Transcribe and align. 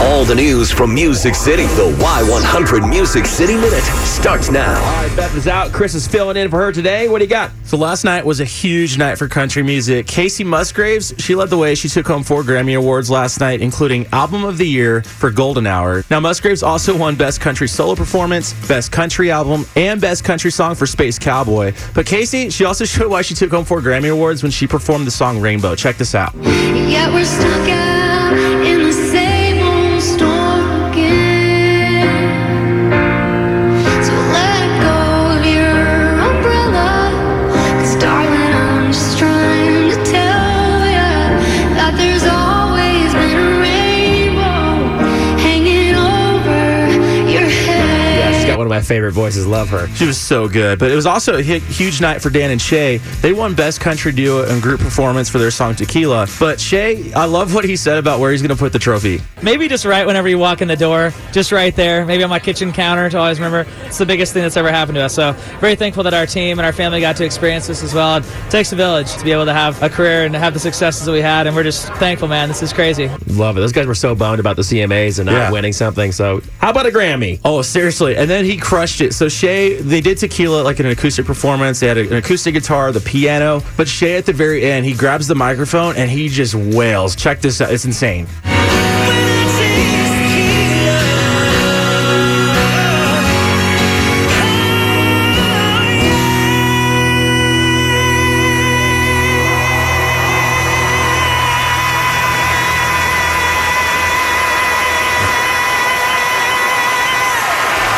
All 0.00 0.24
the 0.24 0.34
news 0.34 0.70
from 0.70 0.94
Music 0.94 1.34
City. 1.34 1.64
The 1.64 1.92
Y100 1.98 2.88
Music 2.88 3.26
City 3.26 3.56
Minute 3.56 3.82
starts 3.82 4.48
now. 4.48 4.78
All 4.78 5.02
right, 5.02 5.16
Beth 5.16 5.34
is 5.34 5.48
out. 5.48 5.72
Chris 5.72 5.92
is 5.96 6.06
filling 6.06 6.36
in 6.36 6.48
for 6.48 6.58
her 6.58 6.70
today. 6.70 7.08
What 7.08 7.18
do 7.18 7.24
you 7.24 7.30
got? 7.30 7.50
So 7.64 7.76
last 7.76 8.04
night 8.04 8.24
was 8.24 8.38
a 8.38 8.44
huge 8.44 8.96
night 8.96 9.18
for 9.18 9.26
country 9.26 9.64
music. 9.64 10.06
Kacey 10.06 10.46
Musgraves, 10.46 11.14
she 11.18 11.34
led 11.34 11.50
the 11.50 11.58
way. 11.58 11.74
She 11.74 11.88
took 11.88 12.06
home 12.06 12.22
four 12.22 12.44
Grammy 12.44 12.78
Awards 12.78 13.10
last 13.10 13.40
night, 13.40 13.60
including 13.60 14.06
Album 14.12 14.44
of 14.44 14.56
the 14.56 14.68
Year 14.68 15.02
for 15.02 15.32
Golden 15.32 15.66
Hour. 15.66 16.04
Now, 16.10 16.20
Musgraves 16.20 16.62
also 16.62 16.96
won 16.96 17.16
Best 17.16 17.40
Country 17.40 17.66
Solo 17.66 17.96
Performance, 17.96 18.52
Best 18.68 18.92
Country 18.92 19.32
Album, 19.32 19.66
and 19.74 20.00
Best 20.00 20.22
Country 20.22 20.52
Song 20.52 20.76
for 20.76 20.86
Space 20.86 21.18
Cowboy. 21.18 21.72
But 21.94 22.06
Kacey, 22.06 22.52
she 22.52 22.64
also 22.64 22.84
showed 22.86 23.10
why 23.10 23.22
she 23.22 23.34
took 23.34 23.50
home 23.50 23.64
four 23.64 23.80
Grammy 23.80 24.12
Awards 24.12 24.44
when 24.44 24.52
she 24.52 24.68
performed 24.68 25.08
the 25.08 25.10
song 25.10 25.40
Rainbow. 25.40 25.74
Check 25.74 25.96
this 25.96 26.14
out. 26.14 26.32
My 48.78 48.82
favorite 48.84 49.12
voices. 49.12 49.46
Love 49.46 49.68
her. 49.70 49.88
She 49.96 50.06
was 50.06 50.18
so 50.18 50.48
good. 50.48 50.78
But 50.78 50.90
it 50.90 50.94
was 50.94 51.06
also 51.06 51.36
a 51.38 51.42
hu- 51.42 51.58
huge 51.58 52.00
night 52.00 52.20
for 52.22 52.30
Dan 52.30 52.50
and 52.50 52.60
Shay. 52.60 52.98
They 53.22 53.32
won 53.32 53.54
Best 53.54 53.80
Country 53.80 54.12
Duo 54.12 54.44
and 54.48 54.62
Group 54.62 54.80
Performance 54.80 55.28
for 55.28 55.38
their 55.38 55.50
song 55.50 55.74
Tequila. 55.74 56.26
But 56.38 56.60
Shay, 56.60 57.12
I 57.12 57.24
love 57.24 57.54
what 57.54 57.64
he 57.64 57.76
said 57.76 57.98
about 57.98 58.20
where 58.20 58.30
he's 58.30 58.40
going 58.42 58.50
to 58.56 58.56
put 58.56 58.72
the 58.72 58.78
trophy. 58.78 59.20
Maybe 59.42 59.66
just 59.68 59.84
right 59.84 60.06
whenever 60.06 60.28
you 60.28 60.38
walk 60.38 60.62
in 60.62 60.68
the 60.68 60.76
door, 60.76 61.12
just 61.32 61.50
right 61.52 61.74
there. 61.74 62.04
Maybe 62.06 62.22
on 62.22 62.30
my 62.30 62.38
kitchen 62.38 62.72
counter 62.72 63.10
to 63.10 63.18
always 63.18 63.40
remember. 63.40 63.68
It's 63.86 63.98
the 63.98 64.06
biggest 64.06 64.32
thing 64.32 64.42
that's 64.42 64.56
ever 64.56 64.70
happened 64.70 64.96
to 64.96 65.02
us. 65.02 65.14
So 65.14 65.32
very 65.60 65.74
thankful 65.74 66.04
that 66.04 66.14
our 66.14 66.26
team 66.26 66.58
and 66.58 66.66
our 66.66 66.72
family 66.72 67.00
got 67.00 67.16
to 67.16 67.24
experience 67.24 67.66
this 67.66 67.82
as 67.82 67.94
well. 67.94 68.18
It 68.18 68.24
takes 68.50 68.72
a 68.72 68.76
village 68.76 69.12
to 69.16 69.24
be 69.24 69.32
able 69.32 69.46
to 69.46 69.52
have 69.52 69.82
a 69.82 69.88
career 69.88 70.24
and 70.24 70.34
have 70.36 70.54
the 70.54 70.60
successes 70.60 71.04
that 71.06 71.12
we 71.12 71.20
had, 71.20 71.46
and 71.46 71.56
we're 71.56 71.64
just 71.64 71.86
thankful, 71.94 72.28
man. 72.28 72.48
This 72.48 72.62
is 72.62 72.72
crazy. 72.72 73.08
Love 73.28 73.56
it. 73.56 73.60
Those 73.60 73.72
guys 73.72 73.86
were 73.86 73.94
so 73.94 74.14
bummed 74.14 74.40
about 74.40 74.56
the 74.56 74.62
CMAs 74.62 75.18
and 75.18 75.26
not 75.26 75.32
Yeah. 75.34 75.50
winning 75.50 75.72
something. 75.72 76.12
So, 76.12 76.40
how 76.58 76.70
about 76.70 76.86
a 76.86 76.90
Grammy? 76.90 77.40
Oh, 77.44 77.62
seriously. 77.62 78.16
And 78.16 78.28
then 78.28 78.44
he 78.44 78.56
crushed 78.68 79.00
it. 79.00 79.14
So 79.14 79.30
Shay, 79.30 79.80
they 79.80 80.02
did 80.02 80.18
Tequila 80.18 80.60
like 80.62 80.78
an 80.78 80.84
acoustic 80.84 81.24
performance. 81.24 81.80
They 81.80 81.86
had 81.86 81.96
an 81.96 82.12
acoustic 82.12 82.52
guitar, 82.52 82.92
the 82.92 83.00
piano. 83.00 83.62
But 83.78 83.88
Shay 83.88 84.18
at 84.18 84.26
the 84.26 84.34
very 84.34 84.62
end, 84.62 84.84
he 84.84 84.92
grabs 84.92 85.26
the 85.26 85.34
microphone 85.34 85.96
and 85.96 86.10
he 86.10 86.28
just 86.28 86.54
wails. 86.54 87.16
Check 87.16 87.40
this 87.40 87.62
out. 87.62 87.72
It's 87.72 87.86
insane. 87.86 88.26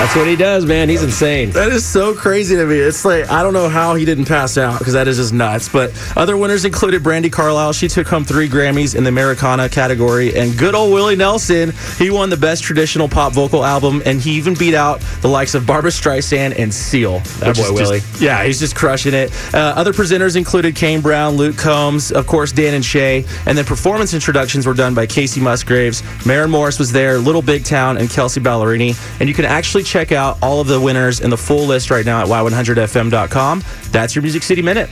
That's 0.00 0.16
what 0.16 0.26
he 0.26 0.34
does, 0.34 0.64
man. 0.64 0.88
He's 0.88 1.02
insane. 1.02 1.50
That 1.50 1.68
is 1.70 1.84
so 1.84 2.14
crazy 2.14 2.56
to 2.56 2.64
me. 2.64 2.78
It's 2.78 3.04
like 3.04 3.30
I 3.30 3.42
don't 3.42 3.52
know 3.52 3.68
how 3.68 3.94
he 3.94 4.06
didn't 4.06 4.24
pass 4.24 4.56
out 4.56 4.78
because 4.78 4.94
that 4.94 5.06
is 5.06 5.18
just 5.18 5.34
nuts. 5.34 5.68
But 5.68 5.92
other 6.16 6.38
winners 6.38 6.64
included 6.64 7.02
Brandi 7.02 7.30
Carlile. 7.30 7.74
She 7.74 7.86
took 7.86 8.06
home 8.08 8.24
three 8.24 8.48
Grammys 8.48 8.94
in 8.96 9.04
the 9.04 9.08
Americana 9.10 9.68
category, 9.68 10.34
and 10.36 10.56
good 10.56 10.74
old 10.74 10.94
Willie 10.94 11.16
Nelson. 11.16 11.74
He 11.98 12.08
won 12.10 12.30
the 12.30 12.38
best 12.38 12.64
traditional 12.64 13.08
pop 13.10 13.34
vocal 13.34 13.62
album, 13.62 14.02
and 14.06 14.18
he 14.22 14.32
even 14.32 14.54
beat 14.54 14.72
out 14.74 15.00
the 15.20 15.28
likes 15.28 15.54
of 15.54 15.66
Barbra 15.66 15.90
Streisand 15.90 16.58
and 16.58 16.72
Seal. 16.72 17.18
That 17.40 17.44
boy, 17.44 17.50
is 17.50 17.58
just- 17.58 17.72
Willie. 17.74 18.00
yeah, 18.20 18.42
he's 18.42 18.58
just 18.58 18.74
crushing 18.74 19.12
it. 19.12 19.30
Uh, 19.54 19.58
other 19.76 19.92
presenters 19.92 20.34
included 20.34 20.74
Kane 20.74 21.02
Brown, 21.02 21.36
Luke 21.36 21.58
Combs, 21.58 22.10
of 22.10 22.26
course 22.26 22.52
Dan 22.52 22.72
and 22.72 22.84
Shay, 22.84 23.26
and 23.44 23.56
then 23.56 23.66
performance 23.66 24.14
introductions 24.14 24.66
were 24.66 24.74
done 24.74 24.94
by 24.94 25.06
Kacey 25.06 25.42
Musgraves. 25.42 26.02
Maren 26.24 26.50
Morris 26.50 26.78
was 26.78 26.90
there, 26.90 27.18
Little 27.18 27.42
Big 27.42 27.66
Town, 27.66 27.98
and 27.98 28.08
Kelsea 28.08 28.40
Ballerini. 28.40 28.96
And 29.20 29.28
you 29.28 29.34
can 29.34 29.44
actually 29.44 29.82
check 29.90 30.12
out 30.12 30.38
all 30.40 30.60
of 30.60 30.68
the 30.68 30.80
winners 30.80 31.20
and 31.20 31.32
the 31.32 31.36
full 31.36 31.66
list 31.66 31.90
right 31.90 32.06
now 32.06 32.22
at 32.22 32.28
y100fm.com. 32.28 33.64
That's 33.90 34.14
your 34.14 34.22
Music 34.22 34.44
City 34.44 34.62
Minute. 34.62 34.88